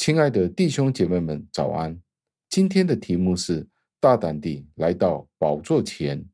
[0.00, 2.00] 亲爱的弟兄姐妹们，早安！
[2.48, 3.68] 今天的题目是
[4.00, 6.24] 大胆地来到宝座前。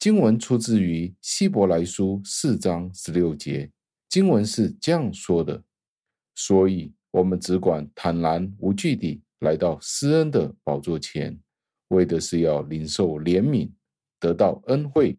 [0.00, 3.70] 经文出自于希伯来书四章十六节，
[4.08, 5.62] 经文是这样说的：
[6.34, 11.38] 所以，我们只管坦然无惧地来到施恩的宝座前，
[11.90, 13.70] 为的是要领受怜悯，
[14.18, 15.16] 得到恩惠，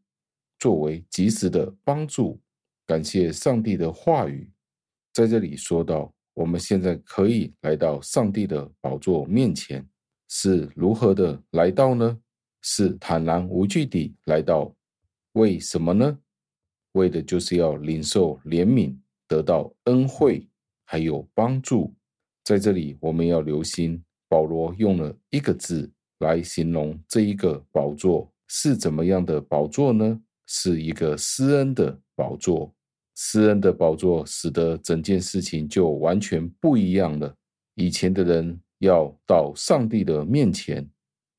[0.59, 2.41] 作为及时的帮助。
[2.85, 4.51] 感谢上帝的话语，
[5.13, 6.13] 在这里说到。
[6.37, 9.83] 我们现在可以来到上帝的宝座面前，
[10.29, 12.15] 是如何的来到呢？
[12.61, 14.71] 是坦然无惧地来到。
[15.31, 16.15] 为什么呢？
[16.91, 18.95] 为的就是要领受怜悯，
[19.27, 20.47] 得到恩惠，
[20.85, 21.91] 还有帮助。
[22.43, 23.99] 在这里，我们要留心，
[24.29, 30.21] 保罗用了一个字来形容这一个宝座是怎么样的宝座呢？
[30.45, 32.71] 是一个施恩的宝座。
[33.19, 37.33] 施恩的宝座，使得整件事情就完全不一样了。
[37.73, 40.87] 以前的人要到上帝的面前，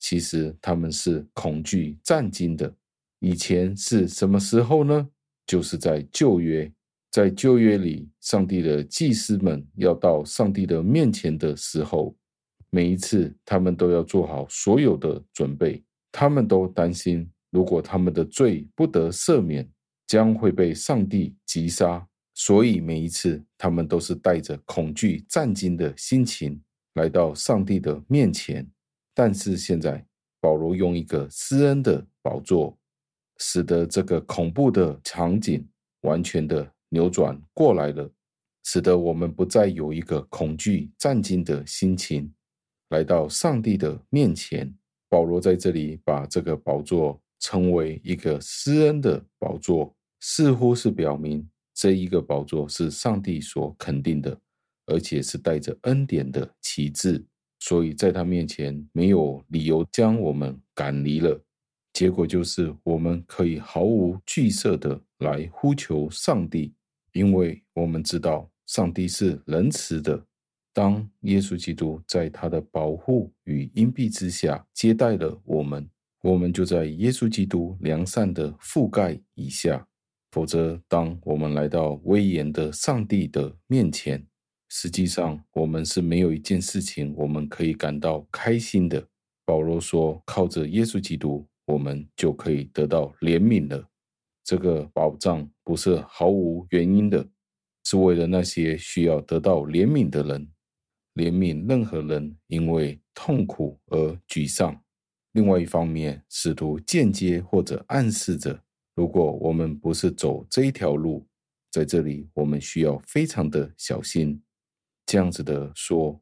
[0.00, 2.74] 其实他们是恐惧战惊的。
[3.20, 5.08] 以前是什么时候呢？
[5.46, 6.70] 就是在旧约，
[7.12, 12.16] 在旧约里，上帝的祭司们要到上帝的面前的时候，
[12.70, 19.70] 每一次他们都要做好所有的准备，他们都担心，如果他们的罪不得赦免。
[20.08, 26.60] 将会被上帝击杀，所以每一次他们都是带着恐惧战惊的心情
[26.94, 28.66] 来到上帝的面前。
[29.14, 30.04] 但是现在，
[30.40, 32.78] 保罗用一个施恩的宝座，
[33.36, 35.68] 使得这个恐怖的场景
[36.00, 38.10] 完全的扭转过来了，
[38.64, 42.32] 使得我们不再有一个恐惧战惊的心情
[42.88, 44.74] 来到上帝的面前。
[45.10, 49.94] 保罗在这里把这个宝座称为一个施恩的宝座。
[50.20, 54.38] 似乎是表明这一个宝座是上帝所肯定的，
[54.86, 57.24] 而且是带着恩典的旗帜，
[57.60, 61.40] 所以在他面前没有理由将我们赶离了。
[61.92, 66.72] 结果就是我们可以毫无惧色的来呼求上帝，
[67.12, 70.24] 因为我们知道上帝是仁慈的。
[70.72, 75.88] 当耶稣基督在他的保护与荫庇之下接待了我们，
[76.22, 79.84] 我们就在耶稣基督良善的覆盖以下。
[80.38, 84.24] 否则，当我们来到威严的上帝的面前，
[84.68, 89.04] 实际上我们是没有一件事情我们可以感到开心的。
[89.44, 93.88] 保罗说：“靠着耶稣基督，我们就可以得到怜悯了。”
[94.46, 97.28] 这个保障不是毫无原因的，
[97.82, 100.48] 是为了那些需要得到怜悯的人，
[101.16, 104.80] 怜悯任何人因为痛苦而沮丧。
[105.32, 108.62] 另外一方面，试图间接或者暗示着。
[108.98, 111.24] 如果我们不是走这一条路，
[111.70, 114.42] 在这里我们需要非常的小心。
[115.06, 116.20] 这样子的说，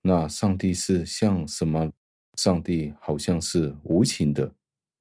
[0.00, 1.92] 那上帝是像什么？
[2.38, 4.50] 上帝好像是无情的，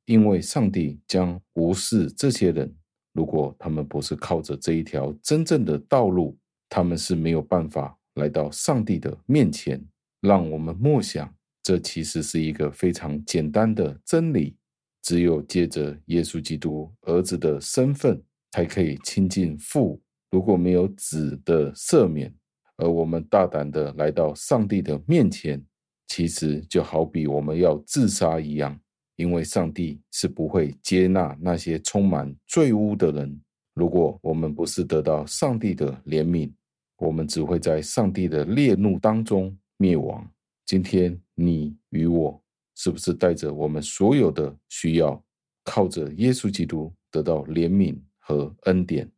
[0.04, 2.76] 因为上帝将无视这些人。
[3.14, 9.82] 如果他们不是靠着这一条真正的道路，他们是没有办法来到上帝的面前。
[10.20, 14.58] 让我们默想，这其实是一个非常简单的真理。
[15.04, 18.20] 只有借着耶稣基督儿子的身份，
[18.52, 20.02] 才可以亲近父。
[20.32, 22.34] 如果没有子的赦免，
[22.78, 25.64] 而我们大胆的来到上帝的面前，
[26.08, 28.80] 其实就好比我们要自杀一样。
[29.16, 33.40] 因为上帝是不会接纳那些充满罪污的人。
[33.76, 36.52] 如果我们不是得到上帝的怜悯，
[36.98, 40.28] 我们只会在上帝的烈怒当中灭亡。
[40.66, 42.43] 今天你与我。
[42.76, 45.24] 是不是带着我们所有的需要，
[45.64, 49.10] 靠着耶稣基督得到怜悯和恩典，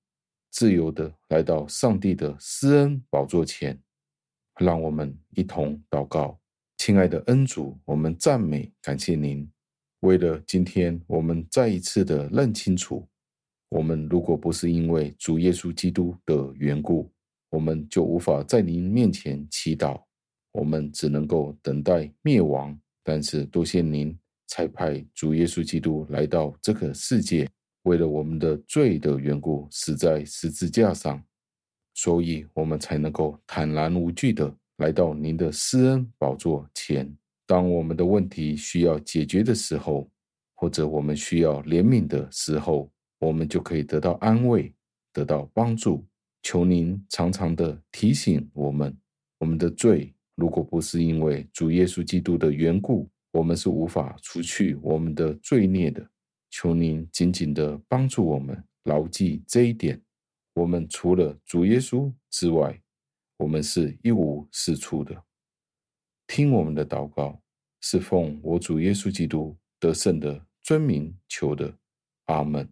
[0.51, 3.79] 自由的来到上帝的施恩宝座前？
[4.59, 6.39] 让我们一同祷告，
[6.77, 9.49] 亲爱的恩主，我们赞美感谢您。
[10.01, 13.07] 为了今天，我们再一次的认清楚，
[13.69, 17.11] 我们如果不是因为主耶稣基督的缘故，
[17.49, 20.01] 我们就无法在您面前祈祷，
[20.51, 22.79] 我们只能够等待灭亡。
[23.07, 24.17] 但是多谢您
[24.47, 27.47] 差派主耶稣基督来到这个世界，
[27.83, 31.23] 为了我们的罪的缘故死在十字架上，
[31.93, 37.15] 所以我们才能够坦然无惧的来到您的施恩宝座前。
[37.45, 40.09] 当我们的问题需要解决的时候，
[40.55, 44.73] 或者我们需要怜悯的时候，我们就可以得到安慰，
[45.13, 46.03] 得到帮助。
[46.41, 48.97] 求您常常的提醒我们，
[49.37, 50.14] 我们的罪。
[50.35, 56.07] 如果不是因为主耶稣基督的缘故，我们是无法除去我们的罪孽的。
[56.51, 60.01] 求您紧紧的帮助我们，牢记这一点。
[60.53, 62.81] 我们除了主耶稣之外，
[63.37, 65.23] 我们是一无是处的。
[66.27, 67.41] 听我们的祷告，
[67.81, 71.77] 是奉我主耶稣基督得胜的尊名求的，
[72.25, 72.69] 阿门。